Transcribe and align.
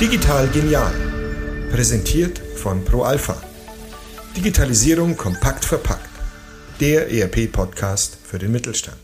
Digital 0.00 0.46
genial. 0.48 0.92
Präsentiert 1.72 2.38
von 2.38 2.84
ProAlpha. 2.84 3.36
Digitalisierung 4.36 5.16
kompakt 5.16 5.64
verpackt. 5.64 6.08
Der 6.78 7.10
ERP-Podcast 7.10 8.18
für 8.22 8.38
den 8.38 8.52
Mittelstand. 8.52 9.00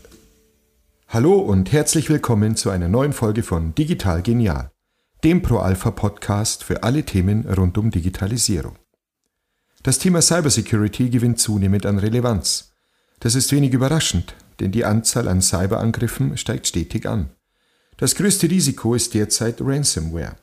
Hallo 1.09 1.35
und 1.39 1.73
herzlich 1.73 2.09
willkommen 2.09 2.55
zu 2.55 2.69
einer 2.69 2.87
neuen 2.87 3.11
Folge 3.11 3.43
von 3.43 3.75
Digital 3.75 4.21
genial, 4.21 4.71
dem 5.25 5.41
ProAlpha-Podcast 5.41 6.63
für 6.63 6.83
alle 6.83 7.03
Themen 7.03 7.45
rund 7.47 7.77
um 7.77 7.91
Digitalisierung. 7.91 8.77
Das 9.83 9.99
Thema 9.99 10.21
Cybersecurity 10.21 11.09
gewinnt 11.09 11.39
zunehmend 11.39 11.85
an 11.85 11.99
Relevanz. 11.99 12.71
Das 13.19 13.35
ist 13.35 13.51
wenig 13.51 13.73
überraschend, 13.73 14.35
denn 14.61 14.71
die 14.71 14.85
Anzahl 14.85 15.27
an 15.27 15.41
Cyberangriffen 15.41 16.37
steigt 16.37 16.65
stetig 16.67 17.07
an. 17.07 17.29
Das 17.97 18.13
größte 18.13 18.49
Risiko 18.49 18.93
ist 18.93 19.13
derzeit 19.15 19.59
Ransomware. 19.59 20.35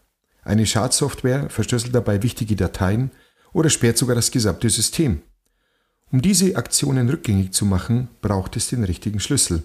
Eine 0.43 0.67
Schadsoftware 0.67 1.49
verschlüsselt 1.49 1.95
dabei 1.95 2.23
wichtige 2.23 2.57
Dateien 2.57 3.11
oder 3.53 3.71
sperrt 3.71 3.97
sogar 3.97 4.17
das 4.17 4.31
gesamte 4.31 4.69
System. 4.69 5.23
Um 6.11 6.21
diese 6.21 6.57
Aktionen 6.57 7.09
rückgängig 7.09 7.53
zu 7.53 7.65
machen, 7.65 8.09
braucht 8.21 8.57
es 8.57 8.69
den 8.69 8.85
richtigen 8.85 9.21
Schlüssel. 9.21 9.63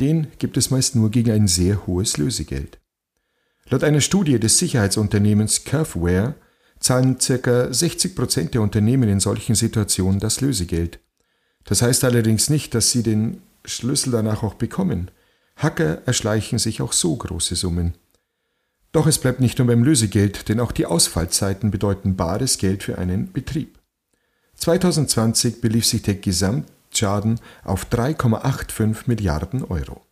Den 0.00 0.28
gibt 0.38 0.56
es 0.56 0.70
meist 0.70 0.94
nur 0.94 1.10
gegen 1.10 1.32
ein 1.32 1.48
sehr 1.48 1.86
hohes 1.86 2.16
Lösegeld. 2.16 2.78
Laut 3.68 3.84
einer 3.84 4.00
Studie 4.00 4.38
des 4.38 4.58
Sicherheitsunternehmens 4.58 5.64
Curveware 5.64 6.34
zahlen 6.80 7.18
ca. 7.18 7.66
60% 7.66 8.50
der 8.50 8.62
Unternehmen 8.62 9.08
in 9.08 9.20
solchen 9.20 9.54
Situationen 9.54 10.20
das 10.20 10.40
Lösegeld. 10.40 11.00
Das 11.64 11.82
heißt 11.82 12.04
allerdings 12.04 12.50
nicht, 12.50 12.74
dass 12.74 12.90
sie 12.90 13.02
den 13.02 13.40
Schlüssel 13.64 14.10
danach 14.10 14.42
auch 14.42 14.54
bekommen. 14.54 15.10
Hacker 15.56 16.02
erschleichen 16.06 16.58
sich 16.58 16.82
auch 16.82 16.92
so 16.92 17.14
große 17.16 17.56
Summen. 17.56 17.94
Doch 18.92 19.06
es 19.06 19.18
bleibt 19.18 19.40
nicht 19.40 19.58
nur 19.58 19.66
beim 19.66 19.82
Lösegeld, 19.82 20.48
denn 20.48 20.60
auch 20.60 20.72
die 20.72 20.86
Ausfallzeiten 20.86 21.70
bedeuten 21.70 22.16
bares 22.16 22.58
Geld 22.58 22.82
für 22.84 22.98
einen 22.98 23.32
Betrieb. 23.32 23.78
2020 24.56 25.60
belief 25.60 25.84
sich 25.84 26.02
der 26.02 26.14
Gesamtschaden 26.14 27.40
auf 27.64 27.86
3,85 27.86 29.04
Milliarden 29.06 29.64
Euro. 29.64 30.02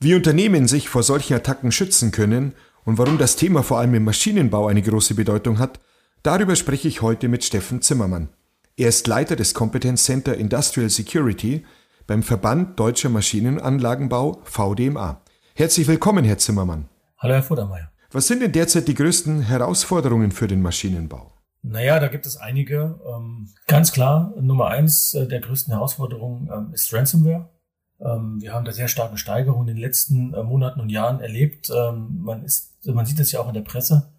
Wie 0.00 0.14
Unternehmen 0.14 0.68
sich 0.68 0.88
vor 0.88 1.02
solchen 1.02 1.34
Attacken 1.34 1.72
schützen 1.72 2.10
können 2.10 2.52
und 2.84 2.98
warum 2.98 3.16
das 3.16 3.36
Thema 3.36 3.62
vor 3.62 3.78
allem 3.78 3.94
im 3.94 4.04
Maschinenbau 4.04 4.66
eine 4.66 4.82
große 4.82 5.14
Bedeutung 5.14 5.58
hat, 5.58 5.80
darüber 6.22 6.56
spreche 6.56 6.88
ich 6.88 7.02
heute 7.02 7.28
mit 7.28 7.44
Steffen 7.44 7.80
Zimmermann. 7.80 8.28
Er 8.76 8.88
ist 8.88 9.06
Leiter 9.06 9.36
des 9.36 9.54
Competence 9.54 10.04
Center 10.04 10.36
Industrial 10.36 10.90
Security 10.90 11.64
beim 12.06 12.22
Verband 12.22 12.78
Deutscher 12.78 13.08
Maschinenanlagenbau 13.08 14.40
VDMA. 14.44 15.20
Herzlich 15.54 15.88
willkommen, 15.88 16.24
Herr 16.24 16.38
Zimmermann. 16.38 16.88
Hallo, 17.18 17.34
Herr 17.34 17.42
Futtermeier. 17.42 17.90
Was 18.12 18.28
sind 18.28 18.42
denn 18.42 18.52
derzeit 18.52 18.86
die 18.88 18.94
größten 18.94 19.42
Herausforderungen 19.42 20.30
für 20.30 20.46
den 20.46 20.62
Maschinenbau? 20.62 21.32
Naja, 21.62 21.98
da 21.98 22.06
gibt 22.08 22.26
es 22.26 22.36
einige. 22.36 23.00
Ähm, 23.06 23.48
ganz 23.66 23.90
klar, 23.90 24.32
Nummer 24.40 24.68
eins 24.68 25.14
äh, 25.14 25.26
der 25.26 25.40
größten 25.40 25.72
Herausforderungen 25.72 26.48
ähm, 26.52 26.72
ist 26.72 26.92
Ransomware. 26.92 27.50
Ähm, 27.98 28.40
wir 28.40 28.52
haben 28.52 28.64
da 28.64 28.70
sehr 28.70 28.86
starke 28.86 29.18
Steigerungen 29.18 29.68
in 29.68 29.74
den 29.74 29.82
letzten 29.82 30.32
äh, 30.34 30.44
Monaten 30.44 30.80
und 30.80 30.90
Jahren 30.90 31.20
erlebt. 31.20 31.68
man, 31.68 32.44
ist, 32.44 32.74
man 32.86 33.04
sieht 33.04 33.18
es 33.18 33.32
ja 33.32 33.40
auch 33.40 33.48
in 33.48 33.54
der 33.54 33.62
Presse. 33.62 34.12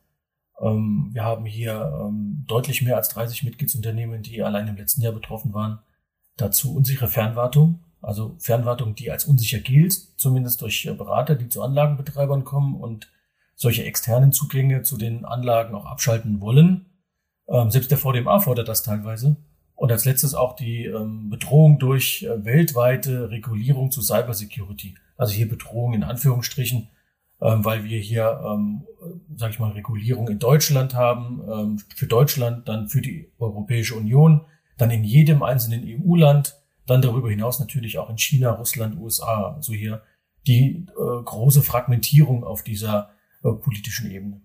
wir 0.59 1.23
haben 1.23 1.45
hier 1.45 2.11
deutlich 2.47 2.81
mehr 2.81 2.97
als 2.97 3.09
30 3.09 3.43
Mitgliedsunternehmen, 3.43 4.23
die 4.23 4.41
allein 4.41 4.67
im 4.67 4.75
letzten 4.75 5.01
Jahr 5.01 5.13
betroffen 5.13 5.53
waren. 5.53 5.79
Dazu 6.37 6.75
unsichere 6.75 7.07
Fernwartung, 7.07 7.79
also 8.01 8.35
Fernwartung, 8.39 8.95
die 8.95 9.11
als 9.11 9.25
unsicher 9.25 9.59
gilt, 9.59 9.93
zumindest 10.17 10.61
durch 10.61 10.85
äh, 10.85 10.93
Berater, 10.93 11.35
die 11.35 11.49
zu 11.49 11.61
Anlagenbetreibern 11.61 12.43
kommen 12.43 12.75
und 12.75 13.11
solche 13.55 13.83
externen 13.83 14.31
Zugänge 14.31 14.83
zu 14.83 14.97
den 14.97 15.25
Anlagen 15.25 15.75
auch 15.75 15.85
abschalten 15.85 16.39
wollen. 16.39 16.85
Ähm, 17.49 17.71
selbst 17.71 17.91
der 17.91 17.97
VDMA 17.97 18.39
fordert 18.39 18.67
das 18.67 18.83
teilweise. 18.83 19.37
Und 19.75 19.91
als 19.91 20.05
letztes 20.05 20.33
auch 20.33 20.55
die 20.55 20.85
ähm, 20.85 21.29
Bedrohung 21.29 21.79
durch 21.79 22.23
äh, 22.23 22.45
weltweite 22.45 23.29
Regulierung 23.29 23.91
zu 23.91 24.01
Cybersecurity. 24.01 24.95
Also 25.17 25.33
hier 25.33 25.47
Bedrohung 25.47 25.93
in 25.93 26.03
Anführungsstrichen, 26.03 26.89
ähm, 27.41 27.65
weil 27.65 27.83
wir 27.83 27.99
hier, 27.99 28.41
ähm, 28.45 28.83
sage 29.35 29.53
ich 29.53 29.59
mal, 29.59 29.71
Regulierung 29.71 30.29
in 30.29 30.39
Deutschland 30.39 30.95
haben, 30.95 31.41
ähm, 31.51 31.79
für 31.95 32.07
Deutschland, 32.07 32.67
dann 32.67 32.89
für 32.89 33.01
die 33.01 33.31
Europäische 33.37 33.95
Union, 33.95 34.45
dann 34.77 34.91
in 34.91 35.03
jedem 35.03 35.43
einzelnen 35.43 35.83
EU-Land, 35.85 36.55
dann 36.85 37.01
darüber 37.01 37.29
hinaus 37.29 37.59
natürlich 37.59 37.97
auch 37.97 38.09
in 38.09 38.17
China, 38.17 38.51
Russland, 38.51 38.97
USA. 38.97 39.53
Also 39.55 39.73
hier 39.73 40.01
die 40.47 40.85
äh, 40.87 41.23
große 41.23 41.61
Fragmentierung 41.61 42.43
auf 42.43 42.63
dieser 42.63 43.11
äh, 43.43 43.51
politischen 43.51 44.09
Ebene. 44.09 44.41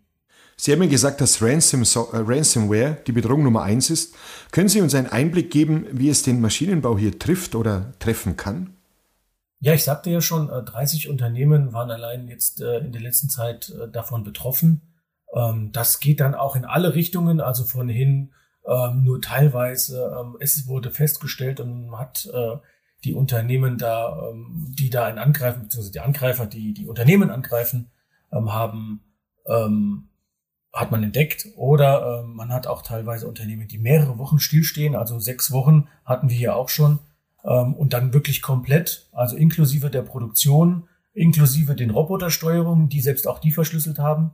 Sie 0.56 0.72
haben 0.72 0.82
ja 0.82 0.88
gesagt, 0.88 1.21
dass 1.21 1.41
Ransom, 1.41 1.82
äh, 1.82 2.19
Ransomware 2.19 2.98
die 3.06 3.12
Bedrohung 3.12 3.44
Nummer 3.44 3.62
eins 3.62 3.91
ist. 3.91 4.15
Können 4.50 4.69
Sie 4.69 4.81
uns 4.81 4.94
einen 4.94 5.06
Einblick 5.06 5.50
geben, 5.50 5.87
wie 5.92 6.09
es 6.09 6.22
den 6.22 6.41
Maschinenbau 6.41 6.98
hier 6.98 7.19
trifft 7.19 7.54
oder 7.54 7.94
treffen 7.98 8.37
kann? 8.37 8.75
Ja, 9.60 9.75
ich 9.75 9.84
sagte 9.84 10.10
ja 10.10 10.21
schon, 10.21 10.48
30 10.48 11.06
äh, 11.06 11.09
Unternehmen 11.09 11.72
waren 11.72 11.91
allein 11.91 12.26
jetzt 12.26 12.60
in 12.60 12.91
der 12.91 13.00
letzten 13.00 13.28
Zeit 13.28 13.72
davon 13.92 14.25
betroffen. 14.25 14.82
Ähm, 15.32 15.71
das 15.72 16.00
geht 16.00 16.21
dann 16.21 16.34
auch 16.34 16.56
in 16.56 16.65
alle 16.65 16.94
Richtungen, 16.94 17.41
also 17.41 17.65
von 17.65 17.88
hin 17.88 18.32
ähm, 18.67 19.05
nur 19.05 19.21
teilweise. 19.21 20.17
Ähm, 20.19 20.37
es 20.41 20.67
wurde 20.67 20.91
festgestellt 20.91 21.61
und 21.61 21.89
man 21.89 22.00
hat 22.00 22.28
die 23.05 23.15
Unternehmen 23.15 23.78
da, 23.78 24.33
die 24.78 24.89
da 24.89 25.06
einen 25.06 25.19
angreifen, 25.19 25.62
beziehungsweise 25.62 25.91
die 25.91 25.99
Angreifer, 25.99 26.47
die 26.47 26.72
die 26.72 26.87
Unternehmen 26.87 27.31
angreifen, 27.31 27.91
ähm, 28.33 28.53
haben, 28.53 29.03
ähm, 29.47 30.09
hat 30.72 30.91
man 30.91 31.03
entdeckt. 31.03 31.49
Oder 31.56 32.22
ähm, 32.22 32.34
man 32.34 32.53
hat 32.53 32.67
auch 32.67 32.83
teilweise 32.83 33.28
Unternehmen, 33.28 33.69
die 33.69 33.78
mehrere 33.78 34.19
Wochen 34.19 34.39
stillstehen, 34.39 34.97
also 34.97 35.19
sechs 35.19 35.53
Wochen 35.53 35.89
hatten 36.05 36.31
wir 36.31 36.37
hier 36.37 36.56
auch 36.56 36.69
schon. 36.69 36.99
Ähm, 37.45 37.75
und 37.75 37.93
dann 37.93 38.15
wirklich 38.15 38.41
komplett, 38.43 39.09
also 39.12 39.37
inklusive 39.37 39.91
der 39.91 40.03
Produktion, 40.03 40.89
inklusive 41.12 41.75
den 41.75 41.91
Robotersteuerungen, 41.91 42.89
die 42.89 43.01
selbst 43.01 43.28
auch 43.28 43.39
die 43.39 43.53
verschlüsselt 43.53 43.99
haben, 43.99 44.33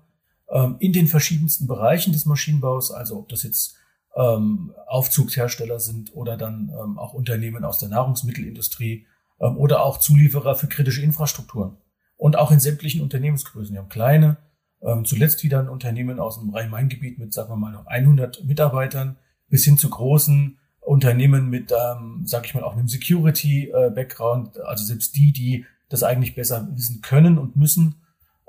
ähm, 0.50 0.76
in 0.78 0.92
den 0.92 1.08
verschiedensten 1.08 1.66
Bereichen 1.66 2.12
des 2.12 2.24
Maschinenbaus, 2.24 2.92
also 2.92 3.18
ob 3.18 3.28
das 3.28 3.42
jetzt 3.42 3.74
ähm, 4.18 4.74
Aufzugshersteller 4.86 5.78
sind 5.78 6.14
oder 6.14 6.36
dann 6.36 6.70
ähm, 6.70 6.98
auch 6.98 7.14
Unternehmen 7.14 7.64
aus 7.64 7.78
der 7.78 7.88
Nahrungsmittelindustrie 7.88 9.06
ähm, 9.40 9.56
oder 9.56 9.84
auch 9.84 9.98
Zulieferer 9.98 10.56
für 10.56 10.66
kritische 10.66 11.02
Infrastrukturen 11.02 11.76
und 12.16 12.36
auch 12.36 12.50
in 12.50 12.58
sämtlichen 12.58 13.00
Unternehmensgrößen. 13.00 13.74
Wir 13.74 13.80
haben 13.80 13.88
kleine, 13.88 14.38
ähm, 14.82 15.04
zuletzt 15.04 15.44
wieder 15.44 15.60
ein 15.60 15.68
Unternehmen 15.68 16.18
aus 16.18 16.40
dem 16.40 16.50
Rhein-Main-Gebiet 16.50 17.18
mit, 17.18 17.32
sagen 17.32 17.50
wir 17.50 17.56
mal, 17.56 17.72
noch 17.72 17.86
100 17.86 18.44
Mitarbeitern 18.44 19.16
bis 19.48 19.64
hin 19.64 19.78
zu 19.78 19.88
großen 19.88 20.58
Unternehmen 20.80 21.48
mit, 21.48 21.72
ähm, 21.72 22.22
sage 22.24 22.46
ich 22.46 22.54
mal, 22.54 22.64
auch 22.64 22.76
einem 22.76 22.88
Security-Background. 22.88 24.58
also 24.60 24.84
selbst 24.84 25.14
die, 25.16 25.32
die 25.32 25.64
das 25.88 26.02
eigentlich 26.02 26.34
besser 26.34 26.68
wissen 26.72 27.02
können 27.02 27.38
und 27.38 27.56
müssen, 27.56 28.02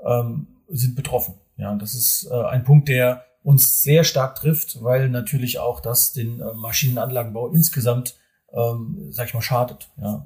ähm, 0.04 0.48
sind 0.68 0.96
betroffen. 0.96 1.34
Ja, 1.56 1.74
das 1.76 1.94
ist 1.94 2.28
äh, 2.30 2.42
ein 2.46 2.64
Punkt, 2.64 2.88
der 2.88 3.24
uns 3.42 3.82
sehr 3.82 4.04
stark 4.04 4.36
trifft, 4.36 4.82
weil 4.82 5.08
natürlich 5.08 5.58
auch 5.58 5.80
das 5.80 6.12
den 6.12 6.40
äh, 6.40 6.54
Maschinenanlagenbau 6.54 7.48
insgesamt, 7.48 8.16
ähm, 8.52 9.06
sag 9.10 9.28
ich 9.28 9.34
mal, 9.34 9.42
schadet. 9.42 9.90
Ja. 10.00 10.24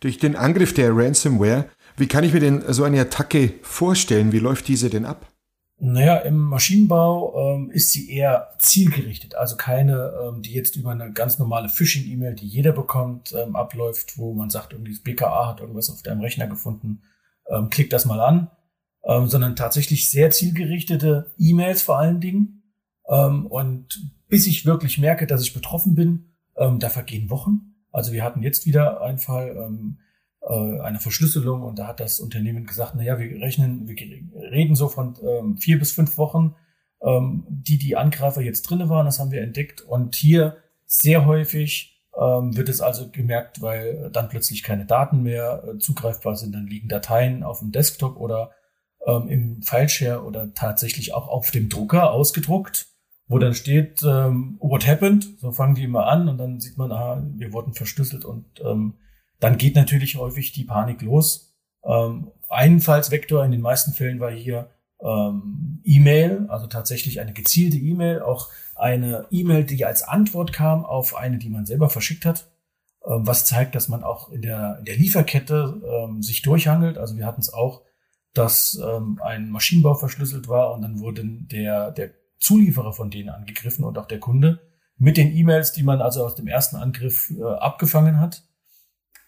Durch 0.00 0.18
den 0.18 0.34
Angriff 0.34 0.74
der 0.74 0.90
Ransomware 0.94 1.66
wie 1.96 2.08
kann 2.08 2.24
ich 2.24 2.32
mir 2.32 2.40
denn 2.40 2.62
so 2.72 2.84
eine 2.84 3.00
Attacke 3.00 3.54
vorstellen? 3.62 4.32
Wie 4.32 4.38
läuft 4.38 4.68
diese 4.68 4.88
denn 4.88 5.04
ab? 5.04 5.28
Naja, 5.78 6.18
im 6.18 6.38
Maschinenbau 6.38 7.56
ähm, 7.56 7.70
ist 7.70 7.90
sie 7.90 8.08
eher 8.10 8.54
zielgerichtet, 8.58 9.34
also 9.34 9.56
keine, 9.56 10.12
ähm, 10.22 10.40
die 10.40 10.52
jetzt 10.52 10.76
über 10.76 10.92
eine 10.92 11.12
ganz 11.12 11.40
normale 11.40 11.68
Phishing-E-Mail, 11.68 12.36
die 12.36 12.46
jeder 12.46 12.70
bekommt, 12.70 13.34
ähm, 13.36 13.56
abläuft, 13.56 14.16
wo 14.16 14.32
man 14.32 14.48
sagt, 14.48 14.72
irgendwie 14.72 14.92
das 14.92 15.02
BKA 15.02 15.48
hat 15.48 15.60
irgendwas 15.60 15.90
auf 15.90 16.02
deinem 16.02 16.20
Rechner 16.20 16.46
gefunden, 16.46 17.02
ähm, 17.48 17.68
klick 17.68 17.90
das 17.90 18.04
mal 18.04 18.20
an, 18.20 18.48
ähm, 19.04 19.28
sondern 19.28 19.56
tatsächlich 19.56 20.10
sehr 20.10 20.30
zielgerichtete 20.30 21.32
E-Mails 21.38 21.82
vor 21.82 21.98
allen 21.98 22.20
Dingen. 22.20 22.62
Ähm, 23.08 23.46
und 23.46 24.12
bis 24.28 24.46
ich 24.46 24.64
wirklich 24.64 24.98
merke, 24.98 25.26
dass 25.26 25.42
ich 25.42 25.54
betroffen 25.54 25.94
bin, 25.94 26.32
ähm, 26.56 26.78
da 26.78 26.88
vergehen 26.88 27.30
Wochen. 27.30 27.74
Also 27.90 28.12
wir 28.12 28.24
hatten 28.24 28.42
jetzt 28.42 28.66
wieder 28.66 29.02
einen 29.02 29.18
Fall, 29.18 29.56
ähm, 29.56 29.98
äh, 30.40 30.80
eine 30.80 30.98
Verschlüsselung 30.98 31.62
und 31.62 31.78
da 31.78 31.86
hat 31.88 32.00
das 32.00 32.20
Unternehmen 32.20 32.66
gesagt, 32.66 32.94
na 32.96 33.02
ja, 33.02 33.18
wir 33.18 33.40
rechnen, 33.40 33.86
wir 33.86 33.96
reden 34.50 34.74
so 34.74 34.88
von 34.88 35.16
ähm, 35.22 35.56
vier 35.56 35.78
bis 35.78 35.92
fünf 35.92 36.16
Wochen, 36.16 36.54
ähm, 37.02 37.44
die 37.48 37.78
die 37.78 37.96
Angreifer 37.96 38.40
jetzt 38.40 38.62
drinne 38.62 38.88
waren, 38.88 39.06
das 39.06 39.18
haben 39.18 39.30
wir 39.30 39.42
entdeckt 39.42 39.82
und 39.82 40.14
hier 40.14 40.56
sehr 40.86 41.26
häufig 41.26 42.02
ähm, 42.18 42.56
wird 42.56 42.68
es 42.68 42.80
also 42.80 43.10
gemerkt, 43.10 43.62
weil 43.62 44.10
dann 44.12 44.28
plötzlich 44.28 44.62
keine 44.62 44.84
Daten 44.84 45.22
mehr 45.22 45.64
äh, 45.66 45.78
zugreifbar 45.78 46.36
sind, 46.36 46.54
dann 46.54 46.66
liegen 46.66 46.88
Dateien 46.88 47.42
auf 47.42 47.60
dem 47.60 47.72
Desktop 47.72 48.16
oder 48.16 48.50
ähm, 49.06 49.28
im 49.28 49.62
Fileshare 49.62 50.24
oder 50.24 50.52
tatsächlich 50.54 51.14
auch 51.14 51.28
auf 51.28 51.50
dem 51.50 51.68
Drucker 51.68 52.12
ausgedruckt, 52.12 52.86
wo 53.28 53.38
dann 53.38 53.54
steht, 53.54 54.02
ähm, 54.02 54.56
what 54.60 54.86
happened? 54.86 55.26
So 55.40 55.52
fangen 55.52 55.74
die 55.74 55.84
immer 55.84 56.06
an 56.06 56.28
und 56.28 56.38
dann 56.38 56.60
sieht 56.60 56.76
man, 56.76 56.92
ah, 56.92 57.22
wir 57.34 57.52
wurden 57.52 57.74
verschlüsselt 57.74 58.24
und 58.24 58.44
ähm, 58.64 58.94
dann 59.40 59.58
geht 59.58 59.74
natürlich 59.74 60.16
häufig 60.16 60.52
die 60.52 60.64
Panik 60.64 61.02
los. 61.02 61.54
Ähm, 61.84 62.30
Einfallsvektor 62.48 63.44
in 63.44 63.50
den 63.50 63.60
meisten 63.60 63.92
Fällen 63.92 64.20
war 64.20 64.30
hier 64.30 64.70
ähm, 65.00 65.80
E-Mail, 65.84 66.46
also 66.48 66.66
tatsächlich 66.66 67.20
eine 67.20 67.32
gezielte 67.32 67.76
E-Mail, 67.76 68.22
auch 68.22 68.50
eine 68.74 69.26
E-Mail, 69.30 69.64
die 69.64 69.84
als 69.84 70.02
Antwort 70.02 70.52
kam 70.52 70.84
auf 70.84 71.16
eine, 71.16 71.38
die 71.38 71.48
man 71.48 71.66
selber 71.66 71.90
verschickt 71.90 72.24
hat, 72.24 72.46
ähm, 73.04 73.26
was 73.26 73.44
zeigt, 73.44 73.74
dass 73.74 73.88
man 73.88 74.04
auch 74.04 74.30
in 74.30 74.42
der, 74.42 74.76
in 74.78 74.84
der 74.84 74.96
Lieferkette 74.96 75.80
ähm, 75.84 76.22
sich 76.22 76.42
durchhangelt. 76.42 76.98
Also 76.98 77.16
wir 77.16 77.26
hatten 77.26 77.40
es 77.40 77.52
auch, 77.52 77.82
dass 78.34 78.80
ähm, 78.82 79.20
ein 79.22 79.50
Maschinenbau 79.50 79.94
verschlüsselt 79.94 80.48
war 80.48 80.74
und 80.74 80.82
dann 80.82 81.00
wurde 81.00 81.22
der, 81.24 81.90
der 81.90 82.10
Zulieferer 82.38 82.92
von 82.92 83.10
denen 83.10 83.28
angegriffen 83.28 83.84
und 83.84 83.98
auch 83.98 84.06
der 84.06 84.20
Kunde 84.20 84.60
mit 84.96 85.16
den 85.16 85.34
E-Mails, 85.34 85.72
die 85.72 85.82
man 85.82 86.00
also 86.00 86.24
aus 86.24 86.34
dem 86.34 86.46
ersten 86.46 86.76
Angriff 86.76 87.30
äh, 87.30 87.42
abgefangen 87.42 88.20
hat. 88.20 88.44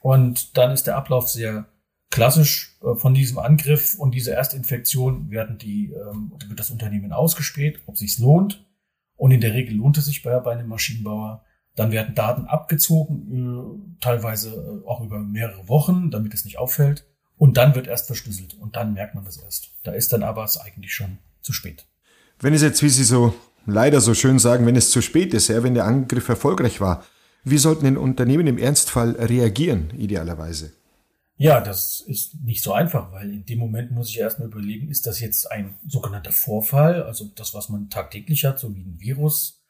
Und 0.01 0.57
dann 0.57 0.71
ist 0.71 0.87
der 0.87 0.97
Ablauf 0.97 1.29
sehr 1.29 1.67
klassisch 2.11 2.79
äh, 2.83 2.95
von 2.95 3.15
diesem 3.15 3.39
Angriff 3.39 3.99
und 3.99 4.15
dieser 4.15 4.35
Erstinfektion 4.35 5.31
werden 5.31 5.59
die, 5.59 5.93
ähm, 5.93 6.33
wird 6.47 6.61
das 6.61 6.71
Unternehmen 6.71 7.13
ausgespäht, 7.13 7.83
ob 7.87 7.97
sich's 7.97 8.19
lohnt. 8.19 8.65
Und 9.17 9.31
in 9.31 9.41
der 9.41 9.55
Regel 9.55 9.77
lohnt 9.77 9.99
es 9.99 10.07
sich 10.07 10.23
bei, 10.23 10.39
bei 10.41 10.53
einem 10.53 10.69
Maschinenbauer. 10.69 11.45
Dann 11.75 11.91
werden 11.91 12.15
Daten 12.15 12.47
abgezogen, 12.47 13.97
äh, 13.97 14.01
teilweise 14.01 14.51
äh, 14.55 14.89
auch 14.89 15.01
über 15.01 15.19
mehrere 15.19 15.69
Wochen, 15.69 16.11
damit 16.11 16.35
es 16.35 16.45
nicht 16.45 16.59
auffällt. 16.59 17.07
Und 17.37 17.57
dann 17.57 17.75
wird 17.75 17.87
erst 17.87 18.07
verschlüsselt. 18.07 18.55
Und 18.55 18.77
dann 18.77 18.95
merkt 18.95 19.15
man 19.15 19.25
das 19.25 19.37
erst. 19.37 19.71
Da 19.83 19.93
ist 19.93 20.13
dann 20.13 20.23
aber 20.23 20.45
es 20.45 20.57
eigentlich 20.57 20.95
schon 20.95 21.19
zu 21.41 21.53
spät. 21.53 21.87
Wenn 22.41 22.55
es 22.55 22.63
jetzt, 22.63 22.83
wie 22.83 22.89
Sie 22.89 23.05
so 23.05 23.35
leider 23.67 24.01
so 24.01 24.15
schön 24.15 24.39
sagen, 24.39 24.67
wenn 24.67 24.77
es 24.77 24.91
zu 24.91 25.03
spät 25.03 25.35
ist, 25.35 25.49
ja, 25.49 25.63
wenn 25.63 25.75
der 25.75 25.85
Angriff 25.85 26.29
erfolgreich 26.29 26.81
war, 26.81 27.05
wie 27.45 27.59
sollten 27.59 27.85
denn 27.85 27.97
Unternehmen 27.97 28.47
im 28.47 28.59
Ernstfall 28.59 29.13
reagieren, 29.13 29.91
idealerweise? 29.97 30.73
Ja, 31.37 31.61
das 31.61 32.01
ist 32.01 32.43
nicht 32.45 32.63
so 32.63 32.73
einfach, 32.73 33.11
weil 33.13 33.31
in 33.31 33.45
dem 33.45 33.59
Moment 33.59 33.91
muss 33.91 34.09
ich 34.09 34.19
erstmal 34.19 34.49
überlegen, 34.49 34.89
ist 34.89 35.07
das 35.07 35.21
jetzt 35.21 35.51
ein 35.51 35.75
sogenannter 35.87 36.31
Vorfall, 36.31 37.03
also 37.03 37.25
das, 37.35 37.55
was 37.55 37.69
man 37.69 37.91
tagtäglich 37.91 38.45
hat, 38.45 38.61
so 38.61 38.75
wie 38.75 38.83
ein 38.83 39.01
Virus, 39.01 39.65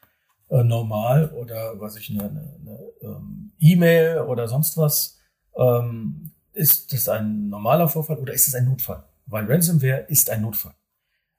äh, 0.51 0.63
normal 0.63 1.31
oder 1.31 1.81
was 1.81 1.97
ich 1.97 2.11
eine, 2.11 2.25
eine, 2.25 2.59
eine 2.61 2.79
ähm, 3.03 3.53
E-Mail 3.59 4.21
oder 4.21 4.47
sonst 4.47 4.77
was. 4.77 5.19
Ähm, 5.57 6.33
ist 6.55 6.93
das 6.93 7.09
ein 7.09 7.49
normaler 7.49 7.89
Vorfall 7.89 8.19
oder 8.19 8.33
ist 8.33 8.49
es 8.49 8.55
ein 8.55 8.65
Notfall? 8.65 9.05
Weil 9.27 9.51
Ransomware 9.51 10.07
ist 10.09 10.31
ein 10.31 10.43
Notfall. 10.43 10.75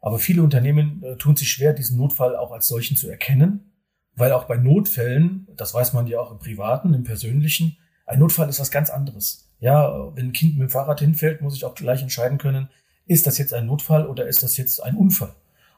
Aber 0.01 0.19
viele 0.19 0.43
Unternehmen 0.43 1.01
äh, 1.03 1.15
tun 1.17 1.35
sich 1.35 1.49
schwer, 1.49 1.73
diesen 1.73 1.97
Notfall 1.97 2.35
auch 2.35 2.51
als 2.51 2.67
solchen 2.67 2.95
zu 2.95 3.09
erkennen, 3.09 3.71
weil 4.13 4.31
auch 4.33 4.45
bei 4.45 4.57
Notfällen, 4.57 5.47
das 5.55 5.73
weiß 5.73 5.93
man 5.93 6.07
ja 6.07 6.19
auch 6.19 6.31
im 6.31 6.39
Privaten, 6.39 6.93
im 6.93 7.03
Persönlichen, 7.03 7.77
ein 8.05 8.19
Notfall 8.19 8.49
ist 8.49 8.59
was 8.59 8.69
ganz 8.69 8.89
anderes. 8.89 9.51
Ja, 9.59 10.15
wenn 10.15 10.27
ein 10.27 10.33
Kind 10.33 10.57
mit 10.57 10.67
dem 10.67 10.69
Fahrrad 10.69 10.99
hinfällt, 10.99 11.41
muss 11.41 11.55
ich 11.55 11.65
auch 11.65 11.73
gleich 11.73 12.01
entscheiden 12.01 12.37
können, 12.37 12.69
ist 13.07 13.25
das 13.25 13.37
jetzt 13.37 13.53
ein 13.53 13.65
Notfall 13.65 14.05
oder 14.05 14.27
ist 14.27 14.43
das 14.43 14.57
jetzt 14.57 14.83
ein 14.83 14.95
Unfall? 14.95 15.33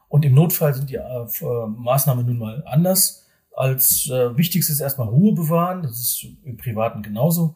Und 0.10 0.26
im 0.26 0.34
Notfall 0.34 0.74
sind 0.74 0.90
die 0.90 0.96
äh, 0.96 1.68
Maßnahmen 1.68 2.26
nun 2.26 2.38
mal 2.38 2.64
anders. 2.66 3.26
Als 3.56 4.10
äh, 4.10 4.38
wichtigstes 4.38 4.80
erstmal 4.80 5.08
Ruhe 5.08 5.34
bewahren, 5.34 5.82
das 5.84 6.00
ist 6.00 6.28
im 6.44 6.58
Privaten 6.58 7.02
genauso. 7.02 7.56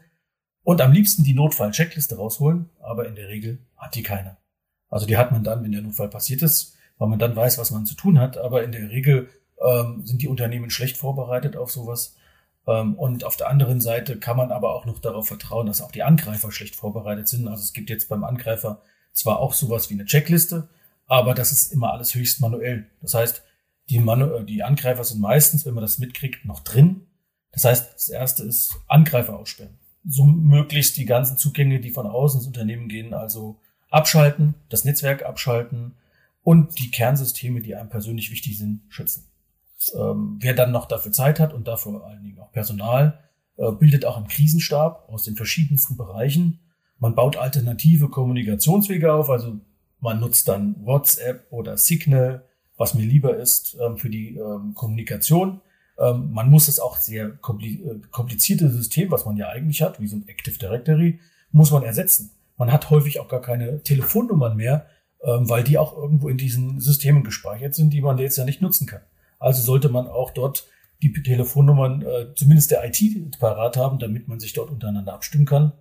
Und 0.63 0.81
am 0.81 0.91
liebsten 0.91 1.23
die 1.23 1.33
Notfall-Checkliste 1.33 2.17
rausholen, 2.17 2.69
aber 2.79 3.07
in 3.07 3.15
der 3.15 3.29
Regel 3.29 3.59
hat 3.77 3.95
die 3.95 4.03
keiner. 4.03 4.37
Also 4.89 5.05
die 5.05 5.17
hat 5.17 5.31
man 5.31 5.43
dann, 5.43 5.63
wenn 5.63 5.71
der 5.71 5.81
Notfall 5.81 6.09
passiert 6.09 6.41
ist, 6.41 6.75
weil 6.97 7.07
man 7.07 7.19
dann 7.19 7.35
weiß, 7.35 7.57
was 7.57 7.71
man 7.71 7.85
zu 7.85 7.95
tun 7.95 8.19
hat. 8.19 8.37
Aber 8.37 8.63
in 8.63 8.71
der 8.71 8.89
Regel 8.89 9.29
ähm, 9.59 10.05
sind 10.05 10.21
die 10.21 10.27
Unternehmen 10.27 10.69
schlecht 10.69 10.97
vorbereitet 10.97 11.57
auf 11.57 11.71
sowas. 11.71 12.15
Ähm, 12.67 12.95
und 12.95 13.23
auf 13.23 13.37
der 13.37 13.49
anderen 13.49 13.81
Seite 13.81 14.17
kann 14.17 14.37
man 14.37 14.51
aber 14.51 14.75
auch 14.75 14.85
noch 14.85 14.99
darauf 14.99 15.27
vertrauen, 15.27 15.65
dass 15.65 15.81
auch 15.81 15.91
die 15.91 16.03
Angreifer 16.03 16.51
schlecht 16.51 16.75
vorbereitet 16.75 17.27
sind. 17.27 17.47
Also 17.47 17.63
es 17.63 17.73
gibt 17.73 17.89
jetzt 17.89 18.09
beim 18.09 18.23
Angreifer 18.23 18.81
zwar 19.13 19.39
auch 19.39 19.53
sowas 19.53 19.89
wie 19.89 19.95
eine 19.95 20.05
Checkliste, 20.05 20.69
aber 21.07 21.33
das 21.33 21.51
ist 21.51 21.73
immer 21.73 21.91
alles 21.91 22.13
höchst 22.15 22.39
manuell. 22.39 22.87
Das 23.01 23.13
heißt, 23.13 23.43
die, 23.89 23.99
Manu 23.99 24.35
äh, 24.35 24.45
die 24.45 24.63
Angreifer 24.63 25.03
sind 25.03 25.21
meistens, 25.21 25.65
wenn 25.65 25.73
man 25.73 25.81
das 25.81 25.99
mitkriegt, 25.99 26.45
noch 26.45 26.59
drin. 26.59 27.07
Das 27.51 27.65
heißt, 27.65 27.93
das 27.93 28.09
erste 28.09 28.43
ist 28.43 28.75
Angreifer 28.87 29.37
aussperren. 29.37 29.77
So 30.07 30.25
möglichst 30.25 30.97
die 30.97 31.05
ganzen 31.05 31.37
Zugänge, 31.37 31.79
die 31.79 31.91
von 31.91 32.07
außen 32.07 32.39
ins 32.39 32.47
Unternehmen 32.47 32.87
gehen, 32.87 33.13
also 33.13 33.59
abschalten, 33.89 34.55
das 34.69 34.85
Netzwerk 34.85 35.23
abschalten 35.23 35.93
und 36.43 36.79
die 36.79 36.89
Kernsysteme, 36.89 37.61
die 37.61 37.75
einem 37.75 37.89
persönlich 37.89 38.31
wichtig 38.31 38.57
sind, 38.57 38.81
schützen. 38.89 39.25
Ähm, 39.95 40.37
wer 40.39 40.53
dann 40.53 40.71
noch 40.71 40.87
dafür 40.87 41.11
Zeit 41.11 41.39
hat 41.39 41.53
und 41.53 41.67
dafür 41.67 41.93
vor 41.93 42.07
allen 42.07 42.23
Dingen 42.23 42.39
auch 42.39 42.51
Personal, 42.51 43.19
äh, 43.57 43.71
bildet 43.71 44.05
auch 44.05 44.17
einen 44.17 44.27
Krisenstab 44.27 45.07
aus 45.09 45.23
den 45.23 45.35
verschiedensten 45.35 45.97
Bereichen. 45.97 46.59
Man 46.99 47.15
baut 47.15 47.37
alternative 47.37 48.09
Kommunikationswege 48.09 49.13
auf, 49.13 49.29
also 49.29 49.59
man 49.99 50.19
nutzt 50.19 50.47
dann 50.47 50.75
WhatsApp 50.83 51.45
oder 51.51 51.77
Signal, 51.77 52.43
was 52.77 52.93
mir 52.93 53.05
lieber 53.05 53.37
ist 53.37 53.77
ähm, 53.79 53.97
für 53.97 54.09
die 54.09 54.35
ähm, 54.35 54.73
Kommunikation. 54.73 55.61
Ähm, 56.01 56.31
man 56.31 56.49
muss 56.49 56.67
es 56.67 56.79
auch 56.79 56.97
sehr 56.97 57.27
äh, 57.27 57.31
komplizierte 58.09 58.69
System, 58.69 59.11
was 59.11 59.25
man 59.25 59.37
ja 59.37 59.49
eigentlich 59.49 59.81
hat, 59.83 60.01
wie 60.01 60.07
so 60.07 60.15
ein 60.17 60.27
Active 60.27 60.57
Directory, 60.57 61.19
muss 61.51 61.71
man 61.71 61.83
ersetzen. 61.83 62.31
Man 62.57 62.71
hat 62.71 62.89
häufig 62.89 63.19
auch 63.19 63.27
gar 63.27 63.41
keine 63.41 63.83
Telefonnummern 63.83 64.57
mehr, 64.57 64.87
ähm, 65.23 65.47
weil 65.47 65.63
die 65.63 65.77
auch 65.77 65.95
irgendwo 65.95 66.27
in 66.27 66.37
diesen 66.37 66.79
Systemen 66.79 67.23
gespeichert 67.23 67.75
sind, 67.75 67.91
die 67.91 68.01
man 68.01 68.17
jetzt 68.17 68.37
ja 68.37 68.45
nicht 68.45 68.61
nutzen 68.61 68.87
kann. 68.87 69.01
Also 69.39 69.61
sollte 69.61 69.89
man 69.89 70.07
auch 70.07 70.31
dort 70.31 70.67
die 71.03 71.13
Telefonnummern 71.13 72.01
äh, 72.01 72.33
zumindest 72.35 72.71
der 72.71 72.83
IT 72.85 73.39
parat 73.39 73.77
haben, 73.77 73.99
damit 73.99 74.27
man 74.27 74.39
sich 74.39 74.53
dort 74.53 74.71
untereinander 74.71 75.13
abstimmen 75.13 75.45
kann. 75.45 75.71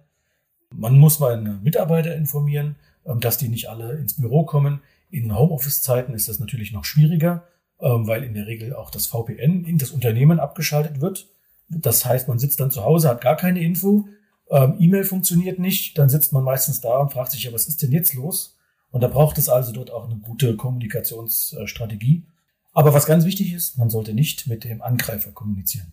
Man 0.75 0.99
muss 0.99 1.19
meine 1.19 1.61
Mitarbeiter 1.63 2.15
informieren, 2.15 2.77
ähm, 3.07 3.21
dass 3.21 3.39
die 3.39 3.49
nicht 3.49 3.71
alle 3.71 3.93
ins 3.95 4.21
Büro 4.21 4.45
kommen. 4.45 4.81
In 5.11 5.35
Homeoffice-Zeiten 5.37 6.13
ist 6.13 6.29
das 6.29 6.41
natürlich 6.41 6.73
noch 6.73 6.85
schwieriger, 6.85 7.45
weil 7.81 8.25
in 8.25 8.35
der 8.35 8.47
Regel 8.47 8.75
auch 8.75 8.91
das 8.91 9.07
VPN 9.07 9.65
in 9.65 9.79
das 9.79 9.91
Unternehmen 9.91 10.41
abgeschaltet 10.41 11.01
wird. 11.01 11.29
Das 11.69 12.05
heißt, 12.05 12.29
man 12.29 12.39
sitzt 12.39 12.61
dann 12.61 12.71
zu 12.71 12.85
Hause, 12.85 13.09
hat 13.09 13.21
gar 13.21 13.37
keine 13.37 13.63
Info, 13.63 14.09
ähm, 14.51 14.77
E-Mail 14.79 15.05
funktioniert 15.05 15.59
nicht, 15.59 15.97
dann 15.97 16.09
sitzt 16.09 16.33
man 16.33 16.43
meistens 16.43 16.81
da 16.81 16.99
und 16.99 17.13
fragt 17.13 17.31
sich, 17.33 17.45
ja, 17.45 17.53
was 17.53 17.67
ist 17.67 17.83
denn 17.83 17.93
jetzt 17.93 18.15
los? 18.15 18.57
Und 18.91 19.03
da 19.03 19.09
braucht 19.09 19.39
es 19.39 19.49
also 19.49 19.73
dort 19.73 19.93
auch 19.93 20.07
eine 20.07 20.17
gute 20.17 20.57
Kommunikationsstrategie. 20.57 22.25
Aber 22.73 22.93
was 22.93 23.07
ganz 23.07 23.25
wichtig 23.25 23.53
ist, 23.53 23.79
man 23.79 23.91
sollte 23.91 24.15
nicht 24.15 24.47
mit 24.49 24.65
dem 24.65 24.83
Angreifer 24.83 25.31
kommunizieren. 25.31 25.93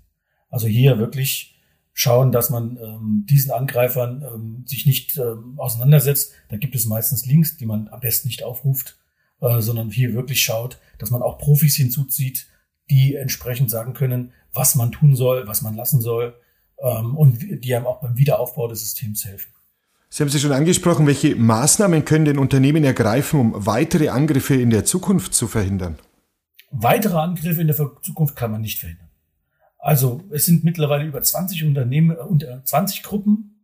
Also 0.49 0.67
hier 0.67 0.97
wirklich 0.97 1.59
schauen, 1.93 2.31
dass 2.31 2.49
man 2.49 2.77
ähm, 2.77 3.25
diesen 3.29 3.51
Angreifern 3.51 4.23
ähm, 4.23 4.63
sich 4.67 4.85
nicht 4.85 5.17
ähm, 5.17 5.53
auseinandersetzt. 5.57 6.31
Da 6.49 6.57
gibt 6.57 6.75
es 6.75 6.85
meistens 6.85 7.25
Links, 7.25 7.57
die 7.57 7.65
man 7.65 7.87
am 7.89 7.99
besten 7.99 8.27
nicht 8.27 8.43
aufruft, 8.43 8.97
äh, 9.41 9.61
sondern 9.61 9.89
hier 9.89 10.13
wirklich 10.13 10.43
schaut, 10.43 10.79
dass 10.97 11.11
man 11.11 11.21
auch 11.21 11.37
Profis 11.37 11.75
hinzuzieht, 11.75 12.47
die 12.89 13.15
entsprechend 13.15 13.69
sagen 13.69 13.93
können, 13.93 14.31
was 14.53 14.75
man 14.75 14.91
tun 14.91 15.15
soll, 15.15 15.47
was 15.47 15.61
man 15.61 15.75
lassen 15.75 16.01
soll 16.01 16.35
ähm, 16.79 17.15
und 17.15 17.63
die 17.63 17.75
einem 17.75 17.85
auch 17.85 18.01
beim 18.01 18.17
Wiederaufbau 18.17 18.67
des 18.67 18.81
Systems 18.81 19.25
helfen. 19.25 19.51
Sie 20.09 20.23
haben 20.23 20.29
sie 20.29 20.39
schon 20.39 20.53
angesprochen, 20.53 21.05
welche 21.05 21.35
Maßnahmen 21.35 22.05
können 22.05 22.25
denn 22.25 22.37
Unternehmen 22.37 22.83
ergreifen, 22.83 23.39
um 23.39 23.65
weitere 23.65 24.07
Angriffe 24.07 24.55
in 24.55 24.69
der 24.69 24.85
Zukunft 24.85 25.33
zu 25.33 25.47
verhindern? 25.47 25.97
Weitere 26.71 27.17
Angriffe 27.17 27.61
in 27.61 27.67
der 27.67 27.75
Zukunft 28.01 28.35
kann 28.35 28.51
man 28.51 28.61
nicht 28.61 28.79
verhindern. 28.79 29.09
Also 29.77 30.23
es 30.31 30.45
sind 30.45 30.63
mittlerweile 30.63 31.05
über 31.05 31.21
20 31.21 31.63
Unternehmen 31.65 32.15
und 32.15 32.43
äh, 32.43 32.63
20 32.63 33.03
Gruppen 33.03 33.63